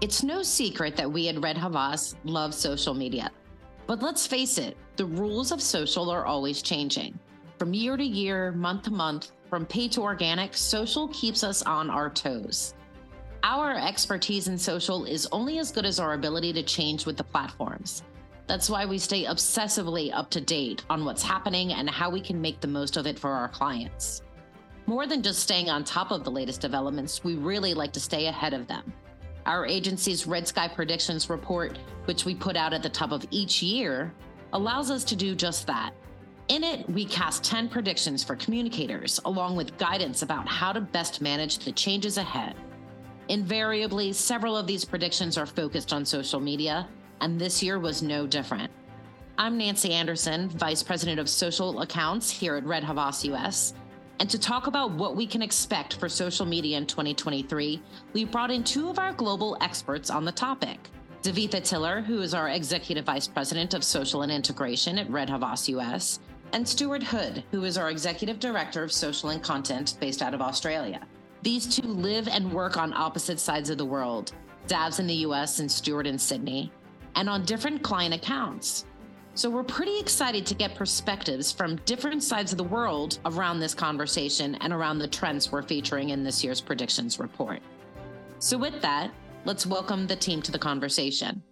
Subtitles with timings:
[0.00, 3.30] It's no secret that we at Red Havas love social media.
[3.86, 7.18] But let's face it, the rules of social are always changing.
[7.58, 11.90] From year to year, month to month, from paid to organic, social keeps us on
[11.90, 12.72] our toes.
[13.42, 17.24] Our expertise in social is only as good as our ability to change with the
[17.24, 18.02] platforms.
[18.46, 22.40] That's why we stay obsessively up to date on what's happening and how we can
[22.40, 24.22] make the most of it for our clients.
[24.86, 28.28] More than just staying on top of the latest developments, we really like to stay
[28.28, 28.92] ahead of them.
[29.46, 33.62] Our agency's Red Sky Predictions report, which we put out at the top of each
[33.62, 34.12] year,
[34.52, 35.92] allows us to do just that.
[36.48, 41.20] In it, we cast 10 predictions for communicators, along with guidance about how to best
[41.20, 42.54] manage the changes ahead.
[43.28, 46.88] Invariably, several of these predictions are focused on social media,
[47.20, 48.70] and this year was no different.
[49.38, 53.72] I'm Nancy Anderson, Vice President of Social Accounts here at Red Havas US.
[54.20, 57.80] And to talk about what we can expect for social media in 2023,
[58.12, 60.90] we brought in two of our global experts on the topic.
[61.22, 65.70] Davitha Tiller, who is our Executive Vice President of Social and Integration at Red Havas
[65.70, 66.20] US,
[66.52, 70.42] and Stuart Hood, who is our Executive Director of Social and Content based out of
[70.42, 71.00] Australia.
[71.42, 74.32] These two live and work on opposite sides of the world,
[74.68, 76.70] Davs in the US and Stuart in Sydney,
[77.14, 78.84] and on different client accounts.
[79.40, 83.72] So we're pretty excited to get perspectives from different sides of the world around this
[83.72, 87.62] conversation and around the trends we're featuring in this year's predictions report.
[88.38, 89.10] So with that,
[89.46, 91.42] let's welcome the team to the conversation.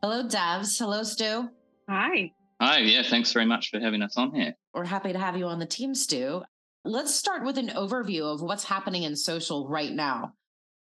[0.00, 0.78] Hello, Davs.
[0.78, 1.48] Hello, Stu.
[1.88, 2.30] Hi.
[2.60, 4.54] Hi, yeah, thanks very much for having us on here.
[4.72, 6.44] We're happy to have you on the team, Stu.
[6.84, 10.34] Let's start with an overview of what's happening in social right now.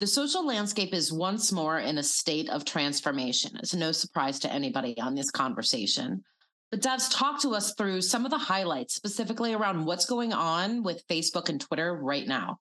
[0.01, 3.51] The social landscape is once more in a state of transformation.
[3.59, 6.25] It's no surprise to anybody on this conversation.
[6.71, 10.83] But Davs, talk to us through some of the highlights, specifically around what's going on
[10.83, 12.59] with Facebook and Twitter right now.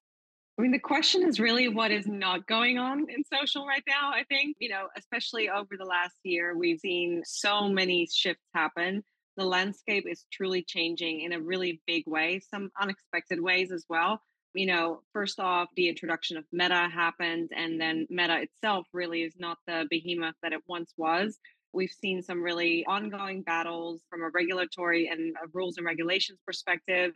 [0.59, 4.11] I mean, the question is really what is not going on in social right now.
[4.13, 9.05] I think, you know, especially over the last year, we've seen so many shifts happen.
[9.37, 14.21] The landscape is truly changing in a really big way, some unexpected ways as well.
[14.55, 19.35] You know, first off, the introduction of Meta happened, and then Meta itself really is
[19.39, 21.39] not the behemoth that it once was.
[21.73, 27.13] We've seen some really ongoing battles from a regulatory and a rules and regulations perspective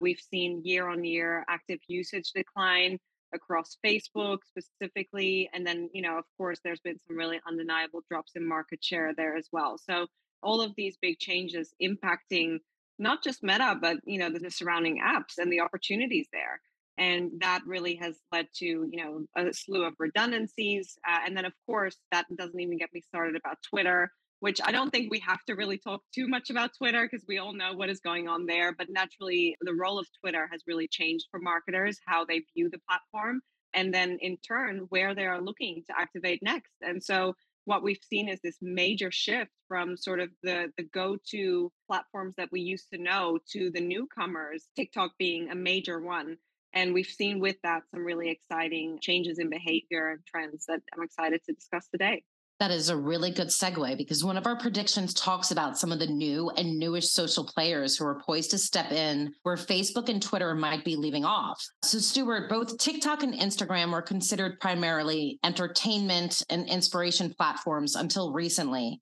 [0.00, 2.98] We've seen year on year active usage decline
[3.34, 5.50] across Facebook specifically.
[5.52, 9.12] And then, you know, of course, there's been some really undeniable drops in market share
[9.16, 9.76] there as well.
[9.78, 10.06] So
[10.42, 12.58] all of these big changes impacting
[13.00, 16.60] not just Meta, but, you know, the, the surrounding apps and the opportunities there.
[16.98, 20.98] And that really has led to, you know, a slew of redundancies.
[21.08, 24.10] Uh, and then, of course, that doesn't even get me started about Twitter
[24.40, 27.38] which I don't think we have to really talk too much about Twitter because we
[27.38, 28.72] all know what is going on there.
[28.76, 32.80] But naturally, the role of Twitter has really changed for marketers, how they view the
[32.88, 33.40] platform,
[33.74, 36.72] and then in turn, where they are looking to activate next.
[36.80, 37.34] And so,
[37.64, 42.34] what we've seen is this major shift from sort of the, the go to platforms
[42.38, 46.38] that we used to know to the newcomers, TikTok being a major one.
[46.72, 51.02] And we've seen with that some really exciting changes in behavior and trends that I'm
[51.02, 52.22] excited to discuss today.
[52.60, 56.00] That is a really good segue because one of our predictions talks about some of
[56.00, 60.20] the new and newish social players who are poised to step in where Facebook and
[60.20, 61.64] Twitter might be leaving off.
[61.84, 69.00] So, Stuart, both TikTok and Instagram were considered primarily entertainment and inspiration platforms until recently.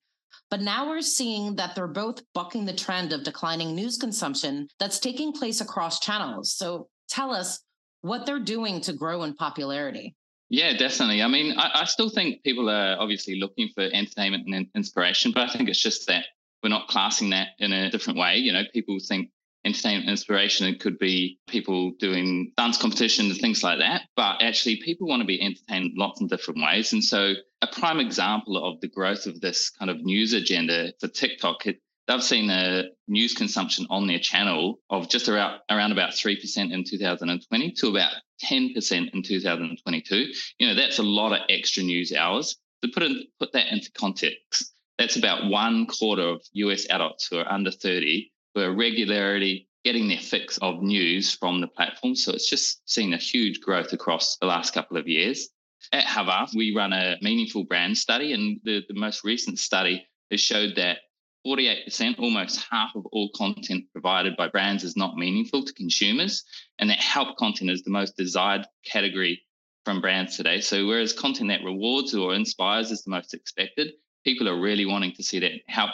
[0.51, 4.99] But now we're seeing that they're both bucking the trend of declining news consumption that's
[4.99, 6.53] taking place across channels.
[6.53, 7.61] So, tell us
[8.03, 10.15] what they're doing to grow in popularity.
[10.49, 11.23] Yeah, definitely.
[11.23, 15.43] I mean, I, I, still think people are obviously looking for entertainment and inspiration, but
[15.43, 16.25] I think it's just that
[16.63, 18.37] we're not classing that in a different way.
[18.37, 19.31] You know, people think
[19.65, 24.77] entertainment inspiration it could be people doing dance competitions and things like that, but actually
[24.77, 26.93] people want to be entertained lots of different ways.
[26.93, 31.09] And so, a prime example of the growth of this kind of news agenda for
[31.09, 31.67] TikTok,
[32.07, 36.85] they've seen a news consumption on their channel of just around around about 3% in
[36.85, 38.13] 2020 to about
[38.45, 40.33] 10% in 2022.
[40.59, 42.57] You know, that's a lot of extra news hours.
[42.83, 47.39] To put in, put that into context, that's about one quarter of US adults who
[47.39, 52.17] are under 30 who are regularly getting their fix of news from the platform.
[52.17, 55.49] So it's just seen a huge growth across the last couple of years.
[55.93, 60.41] At Havas, we run a meaningful brand study, and the, the most recent study has
[60.41, 60.99] showed that
[61.47, 66.45] 48%, almost half of all content provided by brands is not meaningful to consumers.
[66.79, 69.43] And that help content is the most desired category
[69.85, 70.61] from brands today.
[70.61, 73.93] So, whereas content that rewards or inspires is the most expected,
[74.25, 75.91] people are really wanting to see that help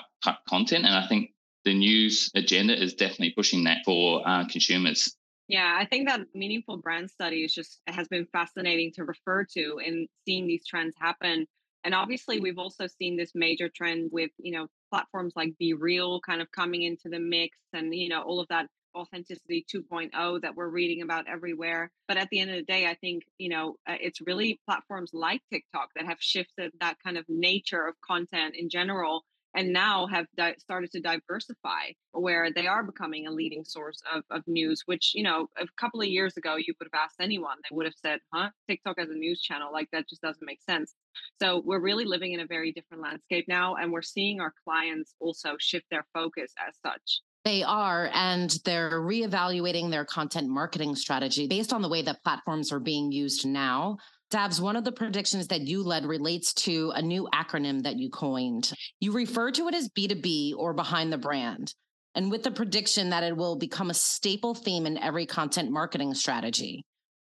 [0.49, 0.87] content.
[0.87, 1.31] And I think
[1.64, 5.14] the news agenda is definitely pushing that for uh, consumers.
[5.48, 9.81] Yeah, I think that meaningful brand study is just has been fascinating to refer to
[9.84, 11.46] in seeing these trends happen
[11.84, 16.40] And obviously, we've also seen this major trend with, you know, platforms like BeReal kind
[16.40, 20.69] of coming into the mix and, you know, all of that authenticity 2.0 that we're
[20.69, 21.90] reading about everywhere.
[22.08, 25.11] But at the end of the day, I think, you know, uh, it's really platforms
[25.12, 30.06] like TikTok that have shifted that kind of nature of content in general and now
[30.06, 34.82] have di- started to diversify where they are becoming a leading source of, of news
[34.87, 37.87] which you know a couple of years ago you would have asked anyone they would
[37.87, 38.50] have said huh?
[38.69, 40.94] Tiktok as a news channel like that just doesn't make sense.
[41.40, 45.14] So we're really living in a very different landscape now and we're seeing our clients
[45.20, 47.20] also shift their focus as such.
[47.44, 52.70] They are, and they're reevaluating their content marketing strategy based on the way that platforms
[52.70, 53.98] are being used now.
[54.32, 58.08] Davs, one of the predictions that you led relates to a new acronym that you
[58.08, 58.73] coined.
[58.99, 61.75] You refer to it as B2B or behind the brand,
[62.14, 66.14] and with the prediction that it will become a staple theme in every content marketing
[66.14, 66.82] strategy.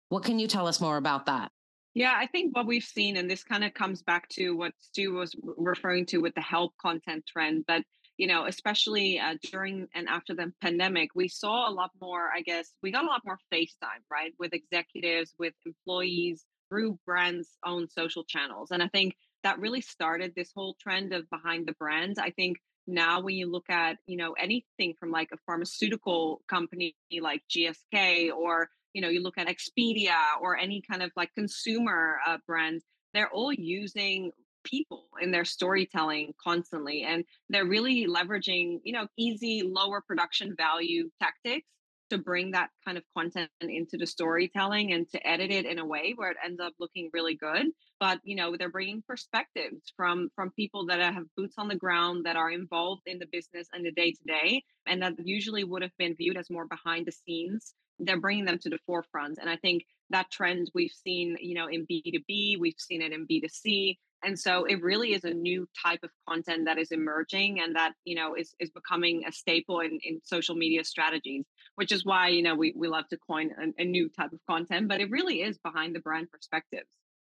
[0.08, 1.52] What can you tell us more about that?
[1.94, 5.14] Yeah, I think what we've seen, and this kind of comes back to what Stu
[5.14, 7.84] was referring to with the help content trend, but
[8.16, 12.40] you know, especially uh, during and after the pandemic, we saw a lot more, I
[12.40, 17.88] guess, we got a lot more FaceTime, right, with executives, with employees through brands' own
[17.88, 18.70] social channels.
[18.70, 22.18] And I think that really started this whole trend of behind the brands.
[22.18, 26.94] I think now when you look at, you know, anything from like a pharmaceutical company
[27.20, 32.18] like GSK or, you know, you look at Expedia or any kind of like consumer
[32.26, 34.32] uh, brands, they're all using
[34.64, 41.08] people in their storytelling constantly and they're really leveraging you know easy lower production value
[41.22, 41.66] tactics
[42.10, 45.86] to bring that kind of content into the storytelling and to edit it in a
[45.86, 47.66] way where it ends up looking really good.
[47.98, 52.26] But you know they're bringing perspectives from from people that have boots on the ground
[52.26, 55.82] that are involved in the business and the day to day and that usually would
[55.82, 57.74] have been viewed as more behind the scenes.
[57.98, 61.66] They're bringing them to the forefront and i think that trend we've seen you know
[61.66, 66.00] in b2b we've seen it in b2c and so it really is a new type
[66.02, 69.98] of content that is emerging and that you know is, is becoming a staple in,
[70.02, 71.44] in social media strategies
[71.76, 74.40] which is why you know we, we love to coin a, a new type of
[74.48, 76.88] content but it really is behind the brand perspectives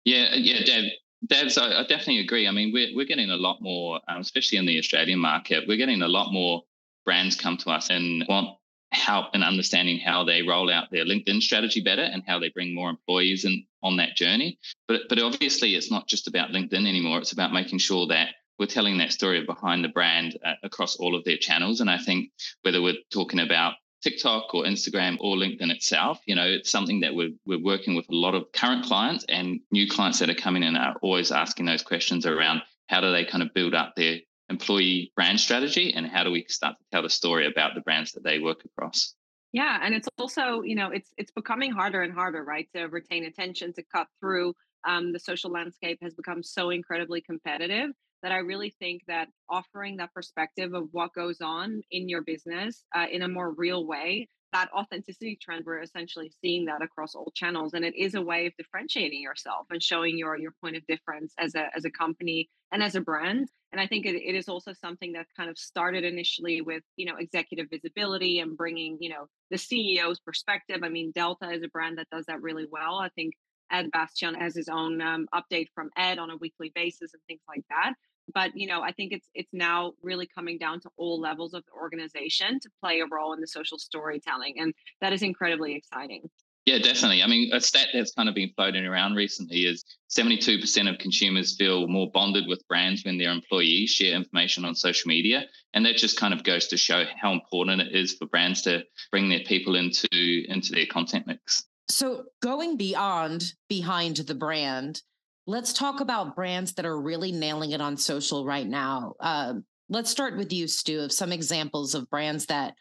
[0.05, 0.85] yeah yeah Deb,
[1.27, 2.47] Devs, I, I definitely agree.
[2.47, 5.77] I mean, we're, we're getting a lot more, um, especially in the Australian market, we're
[5.77, 6.63] getting a lot more
[7.05, 8.57] brands come to us and want
[8.91, 12.75] help in understanding how they roll out their LinkedIn strategy better and how they bring
[12.75, 14.59] more employees in on that journey.
[14.87, 17.19] But but obviously, it's not just about LinkedIn anymore.
[17.19, 18.29] It's about making sure that
[18.59, 21.81] we're telling that story behind the brand uh, across all of their channels.
[21.81, 22.31] And I think
[22.63, 27.13] whether we're talking about TikTok or Instagram or LinkedIn itself, you know, it's something that
[27.13, 30.63] we're, we're working with a lot of current clients and new clients that are coming
[30.63, 34.17] in are always asking those questions around how do they kind of build up their
[34.49, 38.11] employee brand strategy and how do we start to tell the story about the brands
[38.11, 39.15] that they work across.
[39.53, 43.25] Yeah and it's also you know it's it's becoming harder and harder right to retain
[43.25, 44.53] attention to cut through
[44.87, 47.91] um, the social landscape has become so incredibly competitive
[48.23, 52.83] that i really think that offering that perspective of what goes on in your business
[52.95, 57.31] uh, in a more real way that authenticity trend we're essentially seeing that across all
[57.33, 60.85] channels and it is a way of differentiating yourself and showing your your point of
[60.87, 64.35] difference as a as a company and as a brand and i think it, it
[64.35, 68.97] is also something that kind of started initially with you know executive visibility and bringing
[68.99, 70.81] you know the ceo's perspective.
[70.83, 72.95] I mean delta is a brand that does that really well.
[72.95, 73.33] I think
[73.71, 77.41] ed bastian has his own um, update from ed on a weekly basis and things
[77.47, 77.93] like that
[78.33, 81.63] but you know i think it's it's now really coming down to all levels of
[81.65, 86.29] the organization to play a role in the social storytelling and that is incredibly exciting.
[86.65, 87.23] Yeah definitely.
[87.23, 89.83] I mean a stat that's kind of been floating around recently is
[90.15, 95.09] 72% of consumers feel more bonded with brands when their employees share information on social
[95.09, 98.61] media and that just kind of goes to show how important it is for brands
[98.63, 101.63] to bring their people into into their content mix.
[101.89, 105.01] So going beyond behind the brand
[105.47, 109.15] Let's talk about brands that are really nailing it on social right now.
[109.19, 109.55] Uh,
[109.89, 112.75] let's start with you, Stu, of some examples of brands that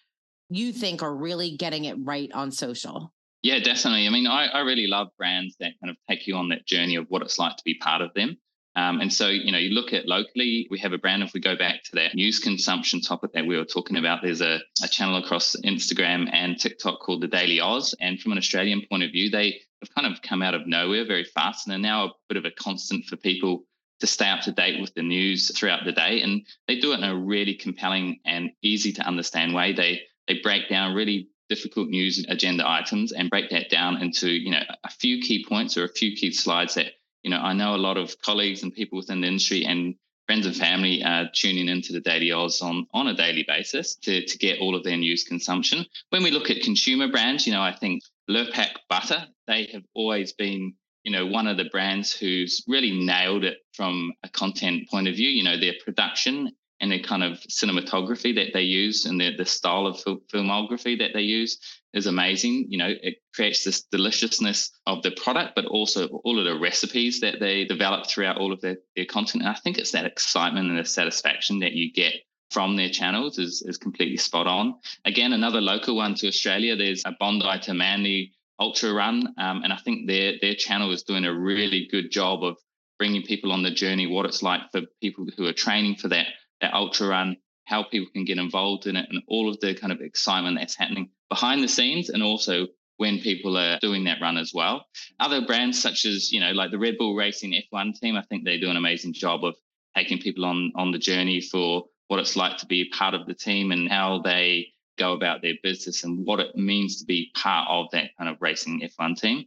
[0.50, 3.12] you think are really getting it right on social.
[3.43, 4.07] Yeah, definitely.
[4.07, 6.97] I mean, I, I really love brands that kind of take you on that journey
[6.97, 8.37] of what it's like to be part of them.
[8.76, 11.23] Um, and so, you know, you look at locally, we have a brand.
[11.23, 14.43] If we go back to that news consumption topic that we were talking about, there's
[14.43, 17.95] a, a channel across Instagram and TikTok called the Daily Aus.
[18.00, 21.06] And from an Australian point of view, they have kind of come out of nowhere
[21.06, 23.64] very fast and are now a bit of a constant for people
[24.00, 26.22] to stay up to date with the news throughout the day.
[26.22, 29.72] And they do it in a really compelling and easy to understand way.
[29.72, 34.50] They they break down really difficult news agenda items and break that down into you
[34.50, 37.75] know a few key points or a few key slides that you know, I know
[37.75, 39.94] a lot of colleagues and people within the industry and
[40.26, 44.25] friends and family are tuning into the Daily Aus on, on a daily basis to,
[44.25, 45.84] to get all of their news consumption.
[46.10, 50.32] When we look at consumer brands, you know, I think Lurpak Butter, they have always
[50.32, 55.08] been you know, one of the brands who's really nailed it from a content point
[55.08, 59.20] of view, you know, their production and the kind of cinematography that they use and
[59.20, 61.58] the, the style of fil- filmography that they use
[61.92, 62.66] is amazing.
[62.68, 67.20] You know, it creates this deliciousness of the product, but also all of the recipes
[67.20, 69.42] that they develop throughout all of their, their content.
[69.42, 72.14] And I think it's that excitement and the satisfaction that you get
[72.50, 74.75] from their channels is, is completely spot on.
[75.04, 79.35] Again, another local one to Australia, there's a Bondi to Manly ultra run.
[79.38, 82.59] Um, and I think their, their channel is doing a really good job of
[82.99, 86.26] bringing people on the journey, what it's like for people who are training for that
[86.61, 89.90] that ultra run, how people can get involved in it, and all of the kind
[89.90, 92.66] of excitement that's happening behind the scenes, and also
[92.99, 94.85] when people are doing that run as well.
[95.19, 98.45] Other brands such as you know like the Red Bull Racing F1 team, I think
[98.45, 99.57] they do an amazing job of
[99.97, 103.35] taking people on on the journey for what it's like to be part of the
[103.35, 104.67] team and how they
[104.99, 108.37] go about their business and what it means to be part of that kind of
[108.40, 109.45] racing F1 team.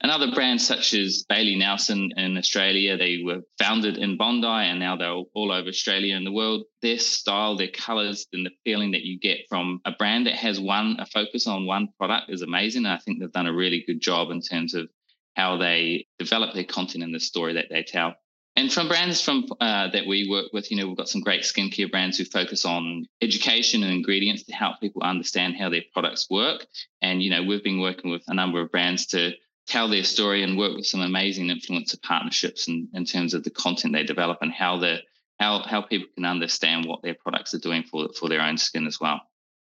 [0.00, 4.80] And other brands such as Bailey Nelson in Australia, they were founded in Bondi and
[4.80, 6.64] now they're all over Australia and the world.
[6.82, 10.58] Their style, their colors, and the feeling that you get from a brand that has
[10.58, 12.86] one, a focus on one product is amazing.
[12.86, 14.88] And I think they've done a really good job in terms of
[15.36, 18.16] how they develop their content and the story that they tell.
[18.56, 21.42] And from brands from uh, that we work with, you know, we've got some great
[21.42, 26.28] skincare brands who focus on education and ingredients to help people understand how their products
[26.28, 26.66] work.
[27.00, 29.32] And you know, we've been working with a number of brands to
[29.66, 33.50] tell their story and work with some amazing influencer partnerships in, in terms of the
[33.50, 34.98] content they develop and how the
[35.38, 38.86] how how people can understand what their products are doing for for their own skin
[38.86, 39.20] as well.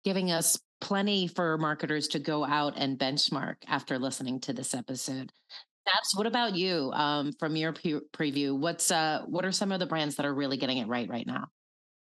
[0.04, 5.32] Giving us plenty for marketers to go out and benchmark after listening to this episode.
[5.84, 6.92] That's what about you?
[6.92, 10.34] Um, from your pre- preview, what's uh, what are some of the brands that are
[10.34, 11.48] really getting it right right now?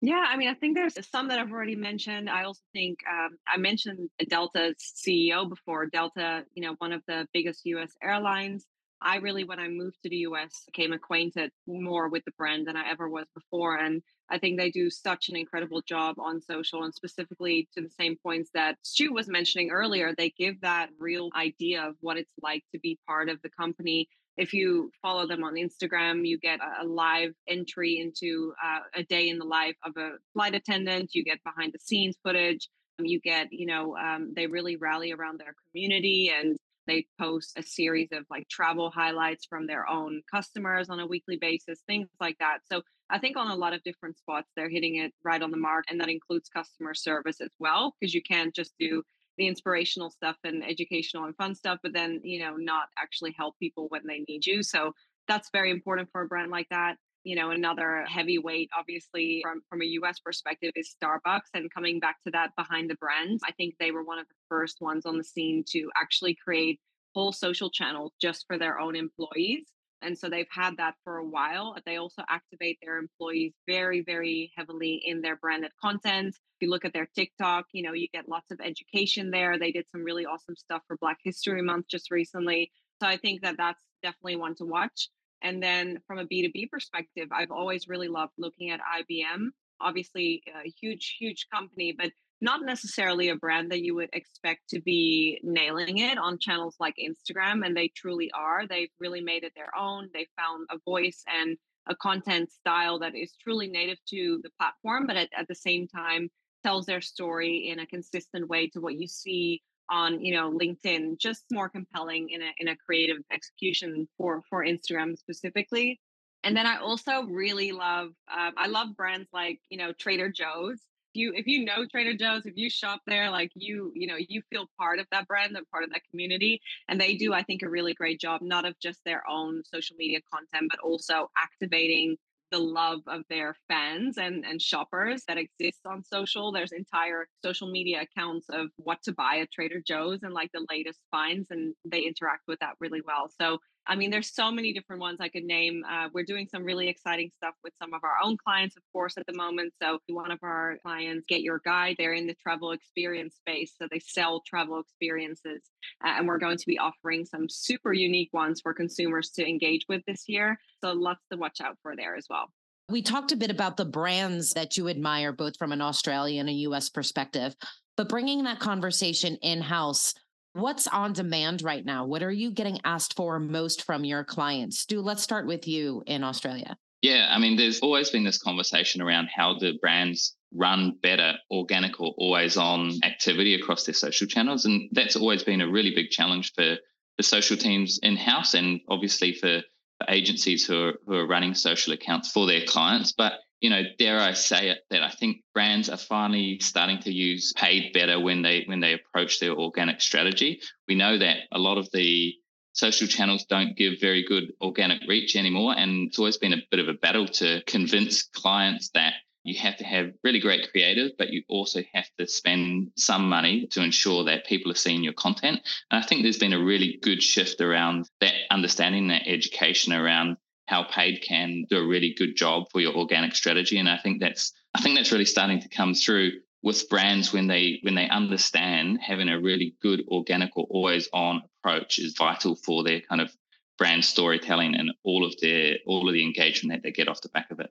[0.03, 2.29] Yeah, I mean, I think there's some that I've already mentioned.
[2.29, 5.87] I also think um, I mentioned Delta's CEO before.
[5.87, 8.67] Delta, you know, one of the biggest US airlines.
[9.07, 12.77] I really, when I moved to the US, became acquainted more with the brand than
[12.77, 13.77] I ever was before.
[13.77, 17.91] And I think they do such an incredible job on social and specifically to the
[17.91, 20.13] same points that Stu was mentioning earlier.
[20.13, 24.09] They give that real idea of what it's like to be part of the company
[24.37, 29.29] if you follow them on Instagram, you get a, live entry into uh, a day
[29.29, 31.15] in the life of a flight attendant.
[31.15, 32.69] You get behind the scenes footage.
[32.99, 37.63] You get, you know, um, they really rally around their community and they post a
[37.63, 42.37] series of like travel highlights from their own customers on a weekly basis, things like
[42.39, 42.59] that.
[42.71, 45.57] So I think on a lot of different spots, they're hitting it right on the
[45.57, 45.85] mark.
[45.89, 49.03] And that includes customer service as well, because you can't just do
[49.39, 53.55] the inspirational stuff and educational and fun stuff, but then, you know, not actually help
[53.59, 54.63] people when they need you.
[54.63, 54.93] So
[55.29, 56.97] that's very important for a brand like that.
[57.27, 61.51] You know, another heavyweight, obviously, from, from a US perspective, is Starbucks.
[61.55, 64.35] And coming back to that behind the brand, I think they were one of the
[64.49, 66.79] first ones on the scene to actually create
[67.17, 69.65] whole social channels just for their own employees.
[70.03, 71.75] And so they've had that for a while.
[71.85, 76.29] They also activate their employees very, very heavily in their branded content.
[76.29, 79.59] If you look at their TikTok, you know, you get lots of education there.
[79.59, 82.71] They did some really awesome stuff for Black History Month just recently.
[83.03, 85.09] So I think that that's definitely one to watch.
[85.43, 89.49] And then from a B2B perspective, I've always really loved looking at IBM.
[89.81, 94.81] Obviously, a huge, huge company, but not necessarily a brand that you would expect to
[94.81, 98.67] be nailing it on channels like Instagram, and they truly are.
[98.67, 100.11] They've really made it their own.
[100.13, 101.57] They found a voice and
[101.89, 105.87] a content style that is truly native to the platform, but at, at the same
[105.89, 106.29] time
[106.65, 111.19] tells their story in a consistent way to what you see on you know linkedin
[111.19, 116.01] just more compelling in a in a creative execution for for instagram specifically
[116.45, 120.81] and then i also really love um, i love brands like you know trader joe's
[121.17, 124.43] you if you know Trader Joe's, if you shop there, like you, you know, you
[124.51, 126.61] feel part of that brand and part of that community.
[126.89, 129.97] And they do, I think, a really great job, not of just their own social
[129.97, 132.17] media content, but also activating
[132.51, 136.53] the love of their fans and, and shoppers that exists on social.
[136.53, 140.67] There's entire social media accounts of what to buy at Trader Joe's and like the
[140.71, 143.31] latest finds, and they interact with that really well.
[143.41, 143.59] So
[143.89, 145.85] I mean, there's so many different ones I could name.
[145.89, 149.17] Uh, we're doing some really exciting stuff with some of our own clients, of course,
[149.17, 149.73] at the moment.
[149.81, 153.75] So, one of our clients, GetYourGuide, they're in the travel experience space.
[153.81, 155.63] So, they sell travel experiences.
[156.05, 159.87] Uh, and we're going to be offering some super unique ones for consumers to engage
[159.89, 160.59] with this year.
[160.83, 162.51] So, lots to watch out for there as well.
[162.89, 166.57] We talked a bit about the brands that you admire, both from an Australian and
[166.57, 167.57] a US perspective,
[167.97, 170.15] but bringing that conversation in house
[170.57, 172.07] What's on demand right now?
[172.07, 174.79] What are you getting asked for most from your clients?
[174.79, 176.79] Stu, let's start with you in Australia.
[177.03, 182.01] Yeah, I mean, there's always been this conversation around how the brands run better organic
[182.01, 184.65] or always on activity across their social channels.
[184.65, 186.79] And that's always been a really big challenge for
[187.19, 191.53] the social teams in house and obviously for, for agencies who are, who are running
[191.53, 193.13] social accounts for their clients.
[193.13, 197.13] But you know, dare I say it, that I think brands are finally starting to
[197.13, 200.61] use paid better when they when they approach their organic strategy.
[200.89, 202.35] We know that a lot of the
[202.73, 206.81] social channels don't give very good organic reach anymore, and it's always been a bit
[206.81, 209.15] of a battle to convince clients that
[209.47, 213.69] you have to have really great creative, but you also have to spend some money
[213.69, 215.61] to ensure that people are seeing your content.
[215.91, 220.37] And I think there's been a really good shift around that understanding, that education around
[220.67, 223.79] how paid can do a really good job for your organic strategy.
[223.79, 226.33] And I think that's I think that's really starting to come through
[226.63, 231.43] with brands when they when they understand having a really good organic or always on
[231.61, 233.33] approach is vital for their kind of
[233.79, 237.29] brand storytelling and all of their all of the engagement that they get off the
[237.29, 237.71] back of it.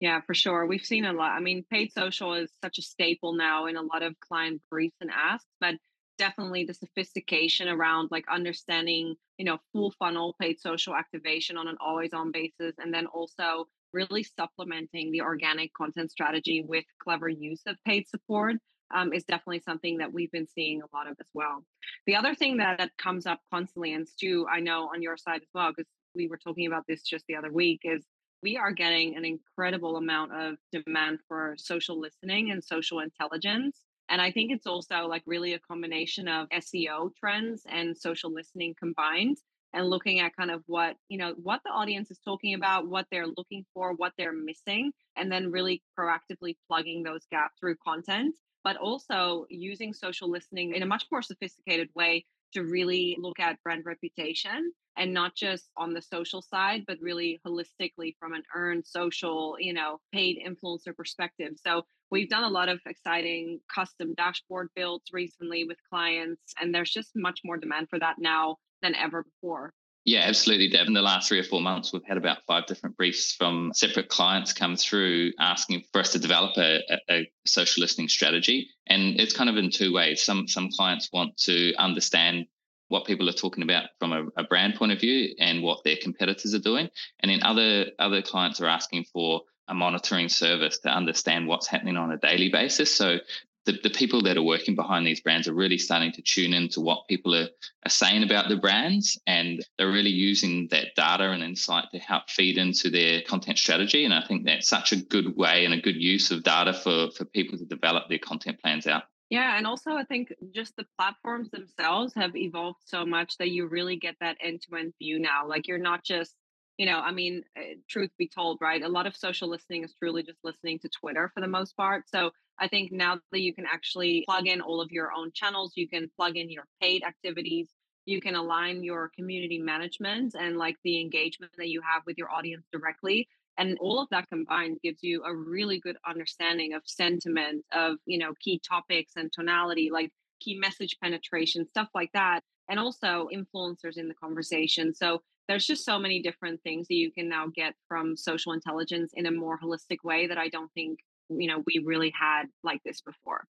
[0.00, 0.66] Yeah, for sure.
[0.66, 1.32] We've seen a lot.
[1.32, 4.96] I mean, paid social is such a staple now in a lot of client briefs
[5.00, 5.76] and asks, but
[6.18, 11.76] definitely the sophistication around like understanding, you know, full funnel paid social activation on an
[11.80, 12.74] always on basis.
[12.78, 18.56] And then also really supplementing the organic content strategy with clever use of paid support
[18.94, 21.64] um, is definitely something that we've been seeing a lot of as well.
[22.06, 25.42] The other thing that, that comes up constantly, and Stu, I know on your side
[25.42, 28.04] as well, because we were talking about this just the other week, is
[28.42, 33.80] we are getting an incredible amount of demand for social listening and social intelligence.
[34.08, 38.74] And I think it's also like really a combination of SEO trends and social listening
[38.78, 39.38] combined
[39.72, 43.06] and looking at kind of what, you know, what the audience is talking about, what
[43.10, 48.34] they're looking for, what they're missing, and then really proactively plugging those gaps through content,
[48.64, 53.62] but also using social listening in a much more sophisticated way to really look at
[53.62, 58.84] brand reputation and not just on the social side but really holistically from an earned
[58.86, 64.68] social you know paid influencer perspective so we've done a lot of exciting custom dashboard
[64.74, 69.24] builds recently with clients and there's just much more demand for that now than ever
[69.24, 69.72] before
[70.06, 70.86] yeah, absolutely, Deb.
[70.86, 74.08] In the last three or four months, we've had about five different briefs from separate
[74.08, 76.80] clients come through asking for us to develop a,
[77.10, 78.68] a, social listening strategy.
[78.86, 80.22] And it's kind of in two ways.
[80.22, 82.46] Some some clients want to understand
[82.88, 85.96] what people are talking about from a, a brand point of view and what their
[86.00, 86.88] competitors are doing.
[87.20, 91.96] And then other other clients are asking for a monitoring service to understand what's happening
[91.96, 92.94] on a daily basis.
[92.94, 93.18] So
[93.66, 96.80] the, the people that are working behind these brands are really starting to tune into
[96.80, 97.48] what people are,
[97.84, 102.30] are saying about the brands and they're really using that data and insight to help
[102.30, 105.80] feed into their content strategy and i think that's such a good way and a
[105.80, 109.66] good use of data for for people to develop their content plans out yeah and
[109.66, 114.14] also i think just the platforms themselves have evolved so much that you really get
[114.20, 116.34] that end-to-end view now like you're not just
[116.78, 119.94] you know i mean eh, truth be told right a lot of social listening is
[119.94, 123.52] truly just listening to twitter for the most part so I think now that you
[123.52, 127.02] can actually plug in all of your own channels, you can plug in your paid
[127.04, 127.68] activities,
[128.06, 132.30] you can align your community management and like the engagement that you have with your
[132.30, 133.28] audience directly.
[133.58, 138.18] And all of that combined gives you a really good understanding of sentiment, of, you
[138.18, 142.40] know, key topics and tonality, like key message penetration, stuff like that.
[142.68, 144.92] And also influencers in the conversation.
[144.94, 149.12] So there's just so many different things that you can now get from social intelligence
[149.14, 152.80] in a more holistic way that I don't think you know we really had like
[152.84, 153.44] this before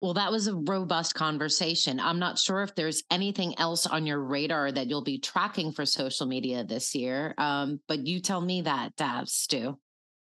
[0.00, 1.98] well, that was a robust conversation.
[1.98, 5.84] I'm not sure if there's anything else on your radar that you'll be tracking for
[5.84, 9.78] social media this year, um, but you tell me that, uh, Stu.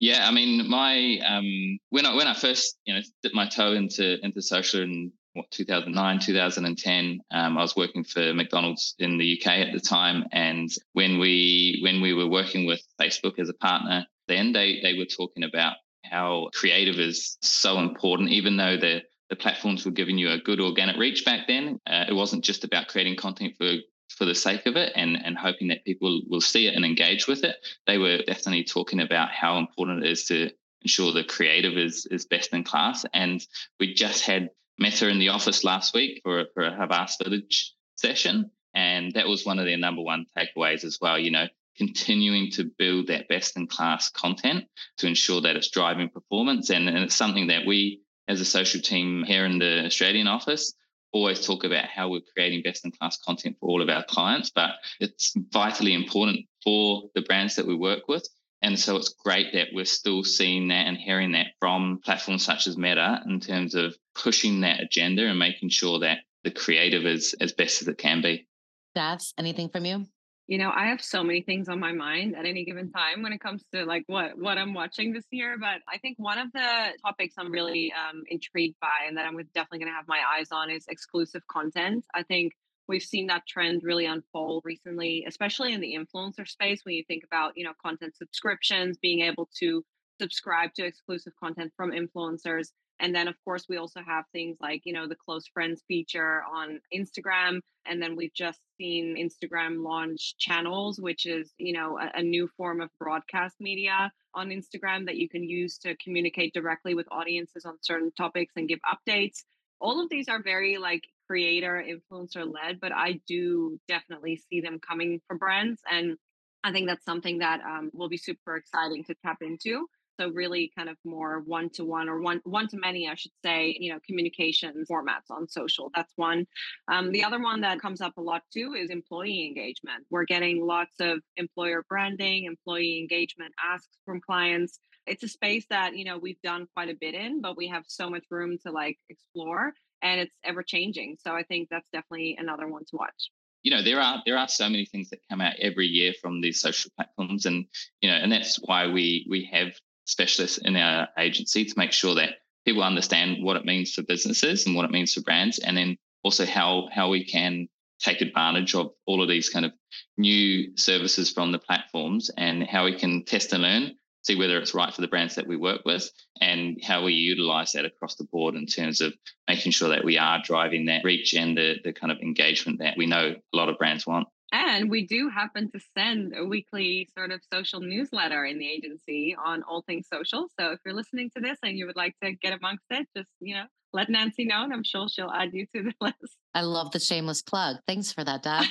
[0.00, 3.72] Yeah, I mean, my um, when I when I first you know dipped my toe
[3.72, 9.38] into into social in what 2009 2010 um, i was working for mcdonald's in the
[9.40, 13.54] uk at the time and when we when we were working with facebook as a
[13.54, 19.02] partner then they they were talking about how creative is so important, even though the
[19.31, 21.81] the platforms were giving you a good organic reach back then.
[21.87, 23.77] Uh, it wasn't just about creating content for
[24.09, 27.27] for the sake of it and and hoping that people will see it and engage
[27.27, 27.57] with it.
[27.87, 30.51] They were definitely talking about how important it is to
[30.83, 33.07] ensure the creative is is best in class.
[33.14, 33.45] And
[33.79, 38.51] we just had Meta in the office last week for for a Havas Village session,
[38.75, 41.19] and that was one of their number one takeaways as well.
[41.19, 41.47] You know,
[41.81, 44.64] continuing to build that best in class content
[44.99, 46.69] to ensure that it's driving performance.
[46.69, 50.73] And, and it's something that we, as a social team here in the Australian office,
[51.12, 54.51] always talk about how we're creating best in class content for all of our clients,
[54.51, 58.27] but it's vitally important for the brands that we work with.
[58.62, 62.69] And so it's great that we're still seeing that and hearing that from platforms such
[62.69, 67.35] as Meta in terms of pushing that agenda and making sure that the creative is
[67.40, 68.47] as best as it can be.
[68.95, 70.07] That's anything from you?
[70.50, 73.32] You know i have so many things on my mind at any given time when
[73.32, 76.52] it comes to like what what i'm watching this year but i think one of
[76.52, 80.20] the topics i'm really um, intrigued by and that i'm definitely going to have my
[80.36, 82.52] eyes on is exclusive content i think
[82.90, 87.22] we've seen that trend really unfold recently, especially in the influencer space when you think
[87.24, 89.82] about, you know, content subscriptions, being able to
[90.20, 92.72] subscribe to exclusive content from influencers.
[93.00, 96.42] And then, of course, we also have things like, you know, the close friends feature
[96.54, 97.60] on Instagram.
[97.86, 102.48] And then we've just seen Instagram launch channels, which is, you know, a, a, new
[102.56, 107.64] form of broadcast media on Instagram that you can use to communicate directly with audiences
[107.64, 109.44] on certain topics and give updates.
[109.80, 114.78] All of these are very like creator influencer led, but I do definitely see them
[114.78, 115.80] coming for brands.
[115.90, 116.18] And
[116.62, 119.86] I think that's something that um, will be super exciting to tap into
[120.20, 123.33] so really kind of more one to one or one one to many i should
[123.44, 125.90] say you know communication formats on social.
[125.94, 126.46] That's one.
[126.88, 130.04] Um, the other one that comes up a lot too is employee engagement.
[130.11, 134.78] We're getting lots of employer branding employee engagement asks from clients.
[135.06, 137.85] It's a space that you know we've done quite a bit in but we have
[137.87, 141.16] so much room to like explore and it's ever changing.
[141.22, 143.30] So i think that's definitely another one to watch.
[143.62, 146.40] You know there are there are so many things that come out every year from
[146.40, 147.66] these social platforms and
[148.00, 149.72] you know and that's why we we have
[150.11, 154.66] specialists in our agency to make sure that people understand what it means for businesses
[154.66, 157.68] and what it means for brands, and then also how how we can
[158.01, 159.73] take advantage of all of these kind of
[160.16, 164.75] new services from the platforms and how we can test and learn see whether it's
[164.75, 168.25] right for the brands that we work with and how we utilize that across the
[168.25, 169.14] board in terms of
[169.49, 172.96] making sure that we are driving that reach and the, the kind of engagement that
[172.96, 174.29] we know a lot of brands want.
[174.52, 179.36] And we do happen to send a weekly sort of social newsletter in the agency
[179.42, 180.48] on all things social.
[180.58, 183.28] So if you're listening to this and you would like to get amongst it, just,
[183.40, 186.36] you know, let Nancy know and I'm sure she'll add you to the list.
[186.54, 187.76] I love the shameless plug.
[187.86, 188.66] Thanks for that, Dad.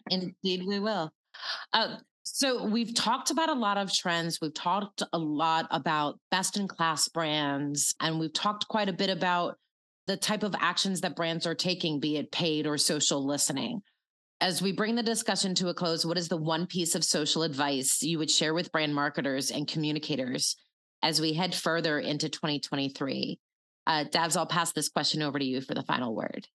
[0.10, 1.10] Indeed, we will.
[1.72, 4.38] Uh, so we've talked about a lot of trends.
[4.40, 9.10] We've talked a lot about best in class brands, and we've talked quite a bit
[9.10, 9.56] about
[10.06, 13.82] the type of actions that brands are taking, be it paid or social listening
[14.42, 17.44] as we bring the discussion to a close, what is the one piece of social
[17.44, 20.56] advice you would share with brand marketers and communicators
[21.00, 23.38] as we head further into 2023?
[23.86, 26.48] Uh, Davs, I'll pass this question over to you for the final word.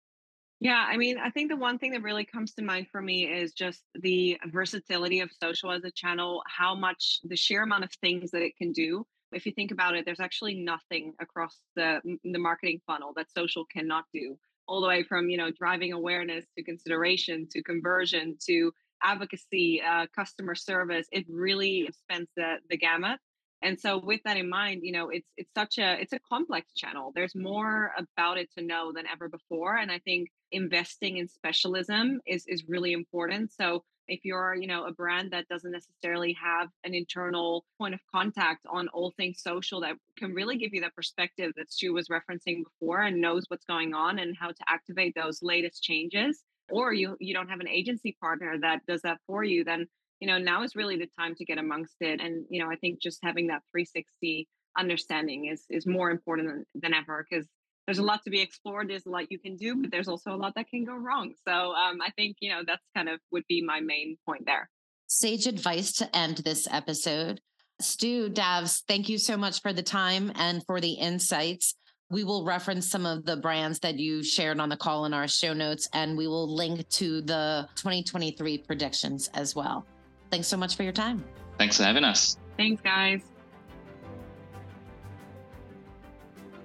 [0.59, 3.25] Yeah, I mean, I think the one thing that really comes to mind for me
[3.31, 7.91] is just the versatility of social as a channel, how much the sheer amount of
[8.01, 9.05] things that it can do.
[9.31, 13.65] If you think about it, there's actually nothing across the the marketing funnel that social
[13.65, 18.71] cannot do all the way from you know driving awareness to consideration to conversion to
[19.03, 23.19] advocacy uh, customer service it really spans the, the gamut.
[23.61, 26.73] And so with that in mind you know it's it's such a it's a complex
[26.73, 27.11] channel.
[27.15, 32.21] There's more about it to know than ever before and i think investing in specialism
[32.25, 33.51] is is really important.
[33.53, 37.99] So if you're you know a brand that doesn't necessarily have an internal point of
[38.13, 42.09] contact on all things social that can really give you that perspective that stu was
[42.09, 46.93] referencing before and knows what's going on and how to activate those latest changes or
[46.93, 49.85] you you don't have an agency partner that does that for you then
[50.19, 52.21] you know now is really the time to get amongst it.
[52.21, 56.65] And you know i think just having that 360 understanding is is more important than,
[56.81, 57.47] than ever because
[57.85, 58.89] there's a lot to be explored.
[58.89, 61.33] There's a lot you can do, but there's also a lot that can go wrong.
[61.47, 64.69] So um, I think, you know, that's kind of would be my main point there.
[65.07, 67.41] Sage advice to end this episode.
[67.79, 71.75] Stu, Davs, thank you so much for the time and for the insights.
[72.09, 75.27] We will reference some of the brands that you shared on the call in our
[75.27, 79.85] show notes, and we will link to the 2023 predictions as well.
[80.31, 81.23] Thanks so much for your time.
[81.57, 82.37] Thanks for having us.
[82.57, 83.34] Thanks, guys.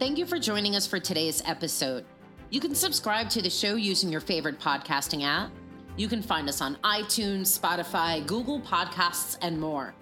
[0.00, 2.06] Thank you for joining us for today's episode.
[2.48, 5.50] You can subscribe to the show using your favorite podcasting app.
[5.98, 9.94] You can find us on iTunes, Spotify, Google Podcasts, and more.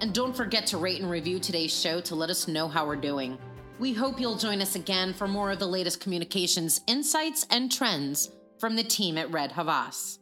[0.00, 2.96] And don't forget to rate and review today's show to let us know how we're
[2.96, 3.36] doing.
[3.78, 8.30] We hope you'll join us again for more of the latest communications insights and trends
[8.58, 10.18] from the team at Red Havas.